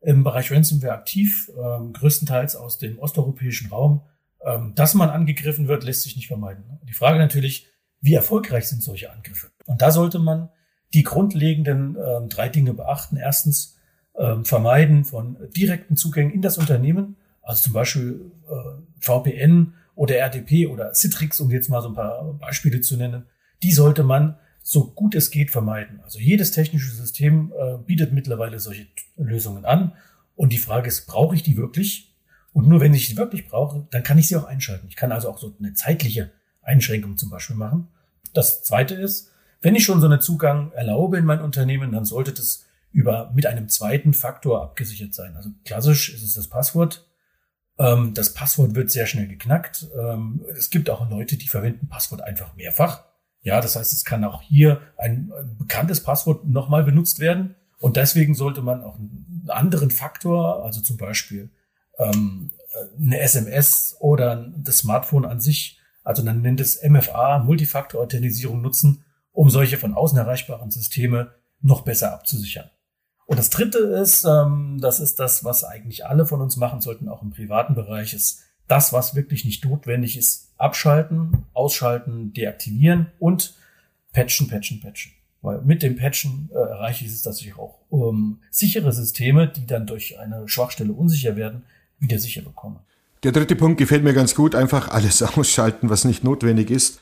im 0.00 0.22
Bereich 0.22 0.52
Ransomware 0.52 0.92
aktiv, 0.92 1.50
ähm, 1.56 1.92
größtenteils 1.92 2.56
aus 2.56 2.78
dem 2.78 2.98
osteuropäischen 2.98 3.70
Raum. 3.70 4.02
Ähm, 4.44 4.72
dass 4.74 4.94
man 4.94 5.10
angegriffen 5.10 5.68
wird, 5.68 5.84
lässt 5.84 6.02
sich 6.02 6.16
nicht 6.16 6.28
vermeiden. 6.28 6.64
Die 6.88 6.92
Frage 6.92 7.18
natürlich, 7.18 7.68
wie 8.00 8.14
erfolgreich 8.14 8.68
sind 8.68 8.82
solche 8.82 9.10
Angriffe? 9.10 9.50
Und 9.66 9.80
da 9.80 9.90
sollte 9.90 10.18
man 10.18 10.50
die 10.92 11.02
grundlegenden 11.02 11.96
ähm, 11.96 12.28
drei 12.28 12.48
Dinge 12.48 12.74
beachten. 12.74 13.16
Erstens 13.16 13.76
ähm, 14.16 14.44
vermeiden 14.44 15.04
von 15.04 15.36
direkten 15.56 15.96
Zugängen 15.96 16.32
in 16.32 16.42
das 16.42 16.58
Unternehmen, 16.58 17.16
also 17.42 17.62
zum 17.62 17.72
Beispiel 17.72 18.30
äh, 18.48 18.82
VPN 19.00 19.74
oder 19.94 20.16
RDP 20.16 20.66
oder 20.66 20.92
Citrix, 20.92 21.40
um 21.40 21.50
jetzt 21.50 21.68
mal 21.68 21.82
so 21.82 21.88
ein 21.88 21.94
paar 21.94 22.34
Beispiele 22.34 22.80
zu 22.80 22.96
nennen. 22.96 23.26
Die 23.62 23.72
sollte 23.72 24.02
man 24.02 24.36
so 24.62 24.90
gut 24.92 25.14
es 25.14 25.30
geht 25.30 25.50
vermeiden. 25.50 26.00
Also 26.02 26.18
jedes 26.18 26.50
technische 26.50 26.90
System 26.90 27.52
äh, 27.58 27.76
bietet 27.78 28.12
mittlerweile 28.12 28.58
solche 28.58 28.86
Lösungen 29.16 29.64
an. 29.64 29.92
Und 30.36 30.52
die 30.52 30.58
Frage 30.58 30.88
ist, 30.88 31.06
brauche 31.06 31.34
ich 31.34 31.42
die 31.42 31.56
wirklich? 31.56 32.13
Und 32.54 32.68
nur 32.68 32.80
wenn 32.80 32.94
ich 32.94 33.08
sie 33.08 33.16
wirklich 33.16 33.48
brauche, 33.48 33.86
dann 33.90 34.04
kann 34.04 34.16
ich 34.16 34.28
sie 34.28 34.36
auch 34.36 34.44
einschalten. 34.44 34.86
Ich 34.88 34.94
kann 34.94 35.12
also 35.12 35.28
auch 35.28 35.38
so 35.38 35.54
eine 35.58 35.74
zeitliche 35.74 36.30
Einschränkung 36.62 37.16
zum 37.16 37.28
Beispiel 37.28 37.56
machen. 37.56 37.88
Das 38.32 38.62
zweite 38.62 38.94
ist, 38.94 39.32
wenn 39.60 39.74
ich 39.74 39.84
schon 39.84 40.00
so 40.00 40.06
einen 40.06 40.20
Zugang 40.20 40.70
erlaube 40.72 41.18
in 41.18 41.24
mein 41.24 41.40
Unternehmen, 41.40 41.90
dann 41.90 42.04
sollte 42.04 42.32
das 42.32 42.64
über, 42.92 43.32
mit 43.34 43.46
einem 43.46 43.68
zweiten 43.68 44.14
Faktor 44.14 44.62
abgesichert 44.62 45.14
sein. 45.14 45.34
Also 45.36 45.50
klassisch 45.64 46.14
ist 46.14 46.22
es 46.22 46.34
das 46.34 46.46
Passwort. 46.46 47.08
Ähm, 47.76 48.14
das 48.14 48.32
Passwort 48.32 48.76
wird 48.76 48.88
sehr 48.88 49.06
schnell 49.06 49.26
geknackt. 49.26 49.88
Ähm, 50.00 50.44
es 50.56 50.70
gibt 50.70 50.88
auch 50.90 51.10
Leute, 51.10 51.36
die 51.36 51.48
verwenden 51.48 51.88
Passwort 51.88 52.22
einfach 52.22 52.54
mehrfach. 52.54 53.02
Ja, 53.42 53.60
das 53.60 53.74
heißt, 53.74 53.92
es 53.92 54.04
kann 54.04 54.22
auch 54.22 54.42
hier 54.42 54.80
ein, 54.96 55.32
ein 55.36 55.56
bekanntes 55.58 56.04
Passwort 56.04 56.46
nochmal 56.46 56.84
benutzt 56.84 57.18
werden. 57.18 57.56
Und 57.80 57.96
deswegen 57.96 58.36
sollte 58.36 58.62
man 58.62 58.84
auch 58.84 58.94
einen 58.94 59.46
anderen 59.48 59.90
Faktor, 59.90 60.64
also 60.64 60.80
zum 60.80 60.98
Beispiel 60.98 61.50
ähm, 61.98 62.50
eine 62.98 63.20
SMS 63.20 63.96
oder 64.00 64.52
das 64.56 64.78
Smartphone 64.78 65.24
an 65.24 65.40
sich, 65.40 65.78
also 66.02 66.22
man 66.22 66.42
nennt 66.42 66.60
es 66.60 66.82
MFA, 66.82 67.38
Multifaktor-Authentisierung 67.38 68.60
nutzen, 68.60 69.04
um 69.32 69.50
solche 69.50 69.78
von 69.78 69.94
außen 69.94 70.18
erreichbaren 70.18 70.70
Systeme 70.70 71.32
noch 71.60 71.82
besser 71.82 72.12
abzusichern. 72.12 72.70
Und 73.26 73.38
das 73.38 73.50
Dritte 73.50 73.78
ist, 73.78 74.24
ähm, 74.24 74.78
das 74.80 75.00
ist 75.00 75.18
das, 75.18 75.44
was 75.44 75.64
eigentlich 75.64 76.06
alle 76.06 76.26
von 76.26 76.40
uns 76.40 76.56
machen 76.56 76.80
sollten, 76.80 77.08
auch 77.08 77.22
im 77.22 77.30
privaten 77.30 77.74
Bereich, 77.74 78.12
ist 78.12 78.42
das, 78.68 78.92
was 78.92 79.14
wirklich 79.14 79.44
nicht 79.44 79.64
notwendig 79.64 80.16
ist, 80.16 80.52
abschalten, 80.56 81.44
ausschalten, 81.52 82.32
deaktivieren 82.32 83.12
und 83.18 83.54
patchen, 84.12 84.48
patchen, 84.48 84.80
patchen. 84.80 85.12
Weil 85.42 85.60
mit 85.62 85.82
dem 85.82 85.96
Patchen 85.96 86.50
äh, 86.52 86.56
erreiche 86.56 87.04
ich 87.04 87.12
es, 87.12 87.22
dass 87.22 87.40
ich 87.40 87.58
auch 87.58 87.80
ähm, 87.92 88.40
sichere 88.50 88.92
Systeme, 88.92 89.48
die 89.48 89.66
dann 89.66 89.86
durch 89.86 90.18
eine 90.18 90.48
Schwachstelle 90.48 90.92
unsicher 90.92 91.36
werden, 91.36 91.64
wieder 92.04 92.18
sicher 92.18 92.42
bekomme. 92.42 92.80
Der 93.24 93.32
dritte 93.32 93.56
Punkt 93.56 93.78
gefällt 93.78 94.04
mir 94.04 94.14
ganz 94.14 94.34
gut, 94.34 94.54
einfach 94.54 94.88
alles 94.88 95.22
ausschalten, 95.36 95.90
was 95.90 96.04
nicht 96.04 96.22
notwendig 96.22 96.70
ist. 96.70 97.00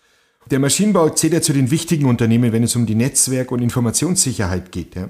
Der 0.51 0.59
Maschinenbau 0.59 1.11
zählt 1.11 1.35
ja 1.35 1.43
zu 1.43 1.53
den 1.53 1.71
wichtigen 1.71 2.07
Unternehmen, 2.07 2.53
wenn 2.53 2.63
es 2.63 2.75
um 2.75 2.87
die 2.87 2.95
Netzwerk- 2.95 3.53
und 3.53 3.61
Informationssicherheit 3.61 4.73
geht. 4.73 4.95
Ja. 4.97 5.09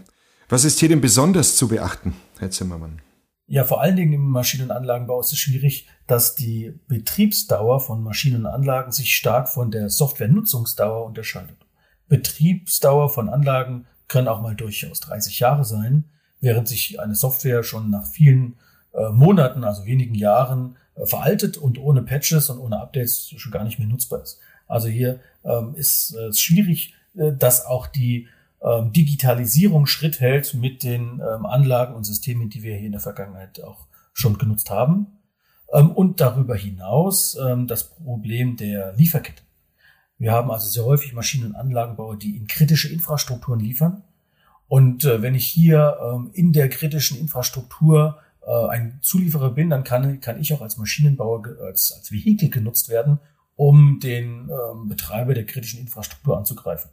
Was 0.48 0.64
ist 0.64 0.80
hier 0.80 0.88
denn 0.88 1.00
besonders 1.00 1.56
zu 1.56 1.68
beachten, 1.68 2.14
Herr 2.38 2.50
Zimmermann? 2.50 3.00
Ja, 3.46 3.64
vor 3.64 3.82
allen 3.82 3.96
Dingen 3.96 4.12
im 4.12 4.30
Maschinen- 4.30 4.64
und 4.64 4.70
Anlagenbau 4.70 5.20
ist 5.20 5.32
es 5.32 5.38
schwierig, 5.38 5.88
dass 6.06 6.34
die 6.34 6.78
Betriebsdauer 6.88 7.80
von 7.80 8.02
Maschinen 8.02 8.46
und 8.46 8.52
Anlagen 8.52 8.92
sich 8.92 9.14
stark 9.14 9.48
von 9.48 9.70
der 9.70 9.90
Softwarenutzungsdauer 9.90 11.04
unterscheidet. 11.04 11.56
Betriebsdauer 12.08 13.10
von 13.10 13.28
Anlagen 13.28 13.86
können 14.08 14.28
auch 14.28 14.42
mal 14.42 14.54
durchaus 14.54 15.00
30 15.00 15.40
Jahre 15.40 15.64
sein, 15.64 16.04
während 16.40 16.68
sich 16.68 17.00
eine 17.00 17.14
Software 17.14 17.62
schon 17.62 17.90
nach 17.90 18.06
vielen 18.06 18.56
Monaten, 19.10 19.64
also 19.64 19.86
wenigen 19.86 20.14
Jahren, 20.14 20.76
äh, 20.94 21.06
veraltet 21.06 21.56
und 21.56 21.78
ohne 21.78 22.02
Patches 22.02 22.50
und 22.50 22.58
ohne 22.58 22.80
Updates 22.80 23.32
schon 23.36 23.52
gar 23.52 23.64
nicht 23.64 23.78
mehr 23.78 23.88
nutzbar 23.88 24.22
ist. 24.22 24.40
Also 24.66 24.88
hier 24.88 25.20
ähm, 25.44 25.74
ist 25.74 26.14
es 26.14 26.36
äh, 26.36 26.40
schwierig, 26.40 26.94
äh, 27.16 27.32
dass 27.32 27.64
auch 27.64 27.86
die 27.86 28.28
ähm, 28.62 28.92
Digitalisierung 28.92 29.86
Schritt 29.86 30.20
hält 30.20 30.54
mit 30.54 30.82
den 30.82 31.20
ähm, 31.20 31.46
Anlagen 31.46 31.94
und 31.94 32.04
Systemen, 32.04 32.50
die 32.50 32.62
wir 32.62 32.76
hier 32.76 32.86
in 32.86 32.92
der 32.92 33.00
Vergangenheit 33.00 33.62
auch 33.62 33.86
schon 34.12 34.38
genutzt 34.38 34.70
haben. 34.70 35.06
Ähm, 35.72 35.90
und 35.90 36.20
darüber 36.20 36.54
hinaus 36.54 37.36
ähm, 37.36 37.66
das 37.66 37.84
Problem 37.84 38.56
der 38.56 38.92
Lieferkette. 38.94 39.42
Wir 40.18 40.32
haben 40.32 40.50
also 40.50 40.68
sehr 40.68 40.84
häufig 40.84 41.14
Maschinen- 41.14 41.48
und 41.48 41.56
Anlagenbauer, 41.56 42.16
die 42.16 42.36
in 42.36 42.46
kritische 42.46 42.92
Infrastrukturen 42.92 43.60
liefern. 43.60 44.04
Und 44.68 45.04
äh, 45.04 45.20
wenn 45.20 45.34
ich 45.34 45.46
hier 45.46 45.96
ähm, 46.00 46.30
in 46.32 46.52
der 46.52 46.68
kritischen 46.68 47.18
Infrastruktur 47.18 48.18
äh, 48.46 48.68
ein 48.68 48.98
Zulieferer 49.02 49.50
bin, 49.50 49.70
dann 49.70 49.84
kann, 49.84 50.20
kann 50.20 50.40
ich 50.40 50.52
auch 50.52 50.62
als 50.62 50.78
Maschinenbauer 50.78 51.44
als, 51.64 51.92
als 51.92 52.12
Vehikel 52.12 52.50
genutzt 52.50 52.88
werden, 52.88 53.18
um 53.56 54.00
den 54.00 54.50
ähm, 54.50 54.88
Betreiber 54.88 55.34
der 55.34 55.46
kritischen 55.46 55.80
Infrastruktur 55.80 56.36
anzugreifen. 56.36 56.90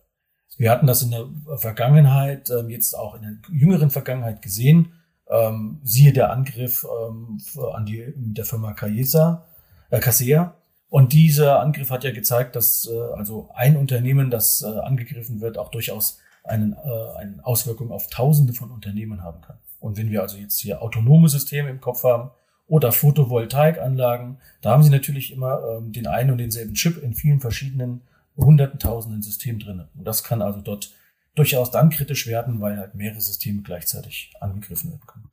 Wir 0.58 0.72
hatten 0.72 0.88
das 0.88 1.02
in 1.02 1.12
der 1.12 1.26
Vergangenheit, 1.58 2.50
ähm, 2.50 2.70
jetzt 2.70 2.94
auch 2.94 3.16
in 3.16 3.22
der 3.22 3.38
jüngeren 3.50 3.90
Vergangenheit 3.90 4.42
gesehen. 4.42 4.94
Ähm, 5.30 5.80
siehe 5.84 6.12
der 6.12 6.32
Angriff 6.32 6.86
ähm, 7.08 7.38
an 7.74 7.86
die 7.86 8.14
mit 8.18 8.38
der 8.38 8.46
Firma 8.46 8.74
Cayesa, 8.74 9.46
äh, 9.90 10.00
Casea. 10.00 10.56
Und 10.90 11.14
dieser 11.14 11.60
Angriff 11.62 11.92
hat 11.92 12.04
ja 12.04 12.12
gezeigt, 12.12 12.56
dass 12.56 12.90
äh, 12.92 13.00
also 13.16 13.50
ein 13.54 13.78
Unternehmen, 13.78 14.32
das 14.32 14.62
äh, 14.62 14.66
angegriffen 14.66 15.40
wird, 15.40 15.58
auch 15.58 15.70
durchaus 15.70 16.20
einen, 16.44 16.74
äh, 16.74 17.18
eine 17.18 17.46
Auswirkung 17.46 17.92
auf 17.92 18.08
Tausende 18.08 18.54
von 18.54 18.72
Unternehmen 18.72 19.24
haben 19.24 19.42
kann. 19.42 19.58
Und 19.80 19.98
wenn 19.98 20.12
wir 20.12 20.22
also 20.22 20.38
jetzt 20.38 20.60
hier 20.60 20.82
autonome 20.82 21.30
Systeme 21.30 21.70
im 21.70 21.82
Kopf 21.82 22.04
haben 22.04 22.32
oder 22.68 22.92
Photovoltaikanlagen, 22.92 24.38
da 24.62 24.72
haben 24.72 24.84
Sie 24.84 24.90
natürlich 24.90 25.34
immer 25.34 25.62
ähm, 25.70 25.92
den 25.92 26.08
einen 26.08 26.32
und 26.32 26.38
denselben 26.38 26.74
Chip 26.74 27.02
in 27.02 27.14
vielen 27.14 27.40
verschiedenen 27.40 28.02
hunderten, 28.38 28.80
tausenden 28.80 29.22
Systemen 29.22 29.60
drin. 29.60 29.84
Und 29.96 30.06
das 30.06 30.24
kann 30.24 30.42
also 30.42 30.62
dort 30.62 30.92
durchaus 31.36 31.72
dann 31.72 31.90
kritisch 31.90 32.28
werden, 32.28 32.62
weil 32.62 32.78
halt 32.78 32.96
mehrere 32.96 33.22
Systeme 33.22 33.62
gleichzeitig 33.62 34.34
angegriffen 34.40 34.92
werden 34.92 35.08
können. 35.08 35.30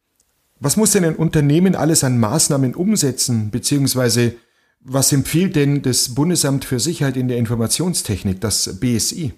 Was 0.59 0.77
muss 0.77 0.93
denn 0.93 1.05
ein 1.05 1.17
Unternehmen 1.17 1.75
alles 1.75 2.03
an 2.03 2.19
Maßnahmen 2.19 2.75
umsetzen, 2.75 3.51
beziehungsweise 3.51 4.37
was 4.81 5.13
empfiehlt 5.13 5.57
denn 5.57 5.83
das 5.83 6.15
Bundesamt 6.15 6.65
für 6.65 6.81
Sicherheit 6.81 7.17
in 7.17 7.29
der 7.29 7.39
Informationstechnik, 7.39 8.41
das 8.41 8.79
BSI? 8.81 9.35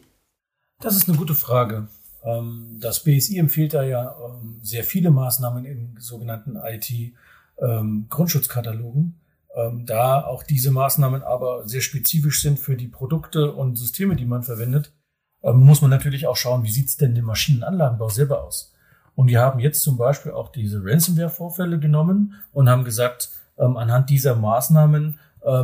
Das 0.81 0.95
ist 0.95 1.09
eine 1.09 1.17
gute 1.17 1.35
Frage. 1.35 1.89
Ähm, 2.25 2.79
das 2.81 3.05
BSI 3.05 3.39
empfiehlt 3.39 3.75
da 3.75 3.83
ja 3.83 4.17
ähm, 4.25 4.61
sehr 4.63 4.85
viele 4.85 5.11
Maßnahmen 5.11 5.65
in 5.65 5.97
sogenannten 5.99 6.57
IT-Grundschutzkatalogen. 6.57 9.19
Ähm, 9.55 9.87
da 9.87 10.25
auch 10.25 10.43
diese 10.43 10.71
Maßnahmen 10.71 11.23
aber 11.23 11.67
sehr 11.69 11.81
spezifisch 11.81 12.43
sind 12.43 12.59
für 12.59 12.77
die 12.77 12.89
Produkte 12.89 13.53
und 13.53 13.77
Systeme, 13.77 14.17
die 14.17 14.27
man 14.27 14.43
verwendet, 14.43 14.93
muss 15.41 15.83
man 15.83 15.91
natürlich 15.91 16.27
auch 16.27 16.35
schauen, 16.35 16.65
wie 16.65 16.71
sieht 16.71 16.89
es 16.89 16.97
denn 16.97 17.15
im 17.15 17.27
Maschinenanlagenbau 17.27 18.09
selber 18.09 18.43
aus. 18.43 18.75
Und 19.15 19.29
die 19.29 19.39
haben 19.39 19.61
jetzt 19.61 19.83
zum 19.83 19.97
Beispiel 19.97 20.33
auch 20.33 20.51
diese 20.51 20.85
Ransomware-Vorfälle 20.85 21.79
genommen 21.79 22.35
und 22.53 22.69
haben 22.69 22.83
gesagt, 22.83 23.31
anhand 23.57 24.11
dieser 24.11 24.35
Maßnahmen 24.35 25.21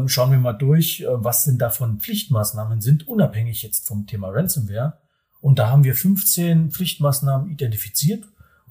schauen 0.06 0.30
wir 0.30 0.38
mal 0.38 0.52
durch, 0.52 1.00
äh, 1.00 1.06
was 1.08 1.42
denn 1.44 1.58
davon 1.58 1.98
Pflichtmaßnahmen 1.98 2.80
sind, 2.80 3.08
unabhängig 3.08 3.62
jetzt 3.62 3.88
vom 3.88 4.06
Thema 4.06 4.28
Ransomware. 4.28 4.98
Und 5.44 5.58
da 5.58 5.68
haben 5.68 5.84
wir 5.84 5.94
15 5.94 6.70
Pflichtmaßnahmen 6.70 7.50
identifiziert, 7.50 8.24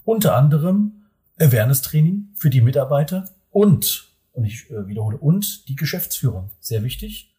unter 0.03 0.35
anderem 0.35 1.03
Awareness-Training 1.37 2.29
für 2.35 2.49
die 2.49 2.61
Mitarbeiter 2.61 3.29
und 3.51 4.09
und 4.31 4.45
ich 4.45 4.71
äh, 4.71 4.87
wiederhole, 4.87 5.17
und 5.17 5.67
die 5.69 5.75
Geschäftsführung. 5.75 6.49
Sehr 6.59 6.81
wichtig. 6.81 7.35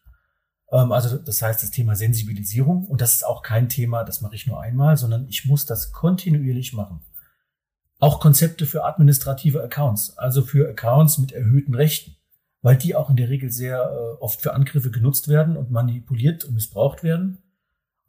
Ähm, 0.71 0.93
also 0.93 1.17
das 1.17 1.41
heißt 1.41 1.61
das 1.61 1.71
Thema 1.71 1.97
Sensibilisierung. 1.97 2.87
Und 2.87 3.01
das 3.01 3.15
ist 3.15 3.25
auch 3.25 3.41
kein 3.41 3.67
Thema, 3.67 4.05
das 4.05 4.21
mache 4.21 4.35
ich 4.35 4.47
nur 4.47 4.61
einmal, 4.61 4.95
sondern 4.95 5.27
ich 5.27 5.43
muss 5.43 5.65
das 5.65 5.91
kontinuierlich 5.91 6.71
machen. 6.71 7.01
Auch 7.99 8.21
Konzepte 8.21 8.65
für 8.65 8.85
administrative 8.85 9.61
Accounts, 9.61 10.17
also 10.17 10.43
für 10.43 10.69
Accounts 10.69 11.17
mit 11.17 11.33
erhöhten 11.33 11.75
Rechten, 11.75 12.15
weil 12.61 12.77
die 12.77 12.95
auch 12.95 13.09
in 13.09 13.17
der 13.17 13.27
Regel 13.27 13.51
sehr 13.51 13.81
äh, 13.81 14.21
oft 14.21 14.41
für 14.41 14.53
Angriffe 14.53 14.91
genutzt 14.91 15.27
werden 15.27 15.57
und 15.57 15.71
manipuliert 15.71 16.45
und 16.45 16.53
missbraucht 16.53 17.03
werden. 17.03 17.41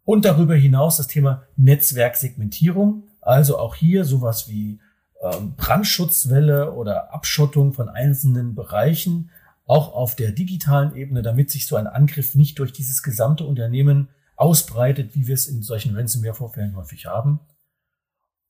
Und 0.06 0.24
darüber 0.24 0.54
hinaus 0.54 0.96
das 0.98 1.08
Thema 1.08 1.42
Netzwerksegmentierung, 1.56 3.08
also 3.20 3.58
auch 3.58 3.74
hier 3.74 4.04
sowas 4.04 4.48
wie 4.48 4.78
ähm, 5.20 5.54
Brandschutzwelle 5.56 6.72
oder 6.74 7.12
Abschottung 7.12 7.72
von 7.72 7.88
einzelnen 7.88 8.54
Bereichen, 8.54 9.30
auch 9.66 9.92
auf 9.92 10.14
der 10.14 10.30
digitalen 10.30 10.94
Ebene, 10.94 11.22
damit 11.22 11.50
sich 11.50 11.66
so 11.66 11.74
ein 11.74 11.88
Angriff 11.88 12.36
nicht 12.36 12.60
durch 12.60 12.72
dieses 12.72 13.02
gesamte 13.02 13.44
Unternehmen 13.44 14.08
ausbreitet, 14.36 15.16
wie 15.16 15.26
wir 15.26 15.34
es 15.34 15.48
in 15.48 15.64
solchen 15.64 15.96
Ransomware-Vorfällen 15.96 16.76
häufig 16.76 17.06
haben. 17.06 17.40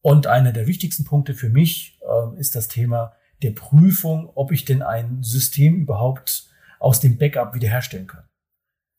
Und 0.02 0.26
einer 0.26 0.52
der 0.52 0.66
wichtigsten 0.66 1.04
Punkte 1.04 1.32
für 1.32 1.48
mich 1.48 1.98
äh, 2.02 2.38
ist 2.38 2.54
das 2.54 2.68
Thema 2.68 3.14
der 3.42 3.52
Prüfung, 3.52 4.30
ob 4.34 4.52
ich 4.52 4.66
denn 4.66 4.82
ein 4.82 5.22
System 5.22 5.76
überhaupt 5.76 6.50
aus 6.80 7.00
dem 7.00 7.16
Backup 7.16 7.54
wiederherstellen 7.54 8.08
kann. 8.08 8.24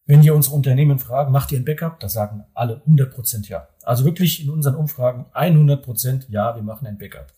Wenn 0.08 0.24
wir 0.24 0.34
unsere 0.34 0.56
Unternehmen 0.56 1.00
fragen, 1.00 1.34
macht 1.34 1.52
ihr 1.52 1.60
ein 1.60 1.66
Backup? 1.66 2.00
Da 2.00 2.08
sagen 2.08 2.46
alle 2.54 2.82
100% 2.88 3.50
ja. 3.50 3.68
Also 3.84 4.06
wirklich 4.06 4.42
in 4.42 4.50
unseren 4.50 4.76
Umfragen 4.76 5.26
100% 5.34 6.28
ja, 6.30 6.56
wir 6.56 6.64
machen 6.64 6.88
ein 6.88 6.98
Backup. 6.98 7.34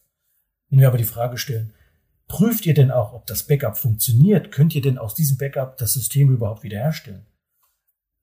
Wenn 0.70 0.80
wir 0.80 0.88
aber 0.88 1.00
die 1.00 1.04
Frage 1.04 1.40
stellen, 1.40 1.74
prüft 2.28 2.68
ihr 2.68 2.76
denn 2.76 2.92
auch, 2.92 3.14
ob 3.14 3.26
das 3.26 3.42
Backup 3.42 3.76
funktioniert? 3.76 4.52
Könnt 4.52 4.76
ihr 4.76 4.84
denn 4.84 5.00
aus 5.00 5.16
diesem 5.16 5.38
Backup 5.38 5.78
das 5.78 5.94
System 5.94 6.32
überhaupt 6.32 6.62
wiederherstellen? 6.62 7.26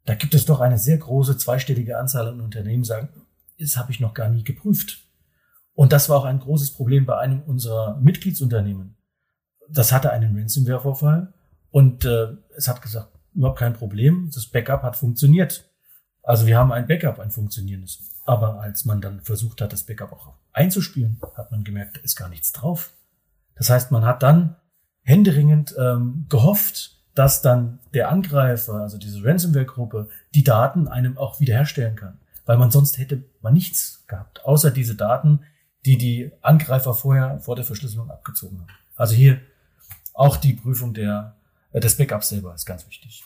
Da 0.05 0.15
gibt 0.15 0.33
es 0.35 0.45
doch 0.45 0.61
eine 0.61 0.79
sehr 0.79 0.99
große 0.99 1.37
zweistellige 1.39 1.99
Anzahl 1.99 2.29
an 2.29 2.41
Unternehmen, 2.41 2.85
sagen, 2.85 3.09
das 3.59 3.77
habe 3.77 3.91
ich 3.91 3.99
noch 3.99 4.15
gar 4.15 4.29
nie 4.29 4.45
geprüft. 4.45 5.01
Und 5.75 5.93
das 5.93 6.09
war 6.09 6.19
auch 6.19 6.25
ein 6.25 6.39
großes 6.39 6.71
Problem 6.75 7.05
bei 7.05 7.19
einem 7.19 7.43
unserer 7.43 7.97
Mitgliedsunternehmen. 7.97 8.97
Das 9.69 9.91
hatte 9.91 10.13
einen 10.13 10.39
Ransomware-Vorfall 10.39 11.35
und 11.73 12.05
äh, 12.05 12.29
es 12.57 12.69
hat 12.69 12.81
gesagt, 12.81 13.16
überhaupt 13.37 13.59
kein 13.59 13.75
Problem, 13.75 14.31
das 14.35 14.47
Backup 14.47 14.83
hat 14.83 14.97
funktioniert. 14.97 15.71
Also 16.23 16.47
wir 16.47 16.59
haben 16.59 16.73
ein 16.73 16.87
Backup, 16.87 17.21
ein 17.21 17.31
funktionierendes. 17.31 18.23
Aber 18.25 18.61
als 18.61 18.85
man 18.85 19.01
dann 19.01 19.21
versucht 19.21 19.61
hat, 19.61 19.73
das 19.73 19.85
Backup 19.85 20.13
auch 20.13 20.35
einzuspielen, 20.53 21.21
hat 21.37 21.53
man 21.53 21.63
gemerkt, 21.63 21.97
da 21.97 22.01
ist 22.01 22.17
gar 22.17 22.29
nichts 22.29 22.53
drauf. 22.53 22.93
Das 23.55 23.71
heißt, 23.71 23.93
man 23.93 24.05
hat 24.05 24.23
dann 24.23 24.57
händeringend 25.03 25.75
ähm, 25.79 26.27
gehofft, 26.29 26.97
dass 27.15 27.41
dann 27.41 27.79
der 27.95 28.11
Angreifer, 28.11 28.75
also 28.75 28.99
diese 28.99 29.25
Ransomware-Gruppe, 29.25 30.09
die 30.35 30.45
Daten 30.45 30.89
einem 30.89 31.17
auch 31.17 31.41
wiederherstellen 31.41 31.97
kann. 31.97 32.19
Weil 32.45 32.59
man 32.59 32.71
sonst 32.71 32.99
hätte 32.99 33.25
man 33.41 33.55
nichts 33.55 34.05
gehabt, 34.07 34.45
außer 34.45 34.71
diese 34.71 34.95
Daten, 34.95 35.41
die 35.85 35.97
die 35.97 36.33
Angreifer 36.43 36.95
vorher 36.95 37.41
vor 37.41 37.57
der 37.57 37.65
Verschlüsselung 37.65 38.11
abgezogen 38.11 38.61
haben. 38.61 38.69
Also 38.97 39.15
hier 39.15 39.41
auch 40.15 40.37
die 40.37 40.55
Prüfung 40.55 40.95
der, 40.95 41.37
äh, 41.73 41.81
des 41.81 41.97
Backups 41.97 42.31
selber 42.31 42.55
ist 42.55 42.67
ganz 42.67 42.87
wichtig. 42.87 43.25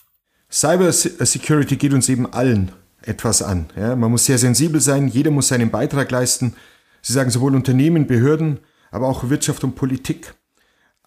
Cyber 0.51 0.91
Security 0.91 1.77
geht 1.77 1.93
uns 1.93 2.09
eben 2.09 2.31
allen 2.31 2.71
etwas 3.03 3.41
an. 3.41 3.67
Ja, 3.75 3.95
man 3.95 4.11
muss 4.11 4.25
sehr 4.25 4.37
sensibel 4.37 4.81
sein, 4.81 5.07
jeder 5.07 5.31
muss 5.31 5.47
seinen 5.47 5.71
Beitrag 5.71 6.11
leisten. 6.11 6.55
Sie 7.01 7.13
sagen 7.13 7.31
sowohl 7.31 7.55
Unternehmen, 7.55 8.05
Behörden, 8.05 8.59
aber 8.91 9.07
auch 9.07 9.29
Wirtschaft 9.29 9.63
und 9.63 9.75
Politik. 9.75 10.35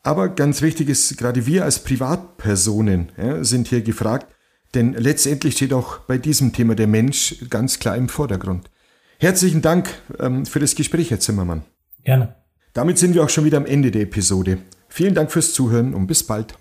Aber 0.02 0.28
ganz 0.28 0.60
wichtig 0.60 0.88
ist, 0.88 1.16
gerade 1.16 1.46
wir 1.46 1.64
als 1.64 1.78
Privatpersonen 1.78 3.12
ja, 3.16 3.44
sind 3.44 3.68
hier 3.68 3.82
gefragt, 3.82 4.26
denn 4.74 4.94
letztendlich 4.94 5.54
steht 5.54 5.72
auch 5.72 5.98
bei 6.00 6.18
diesem 6.18 6.52
Thema 6.52 6.74
der 6.74 6.88
Mensch 6.88 7.36
ganz 7.48 7.78
klar 7.78 7.96
im 7.96 8.08
Vordergrund. 8.08 8.70
Herzlichen 9.18 9.62
Dank 9.62 9.88
ähm, 10.18 10.44
für 10.44 10.58
das 10.58 10.74
Gespräch, 10.74 11.10
Herr 11.10 11.20
Zimmermann. 11.20 11.64
Gerne. 12.02 12.34
Damit 12.72 12.98
sind 12.98 13.14
wir 13.14 13.22
auch 13.22 13.30
schon 13.30 13.44
wieder 13.44 13.56
am 13.56 13.66
Ende 13.66 13.90
der 13.90 14.02
Episode. 14.02 14.58
Vielen 14.88 15.14
Dank 15.14 15.30
fürs 15.30 15.52
Zuhören 15.52 15.94
und 15.94 16.06
bis 16.06 16.24
bald. 16.24 16.54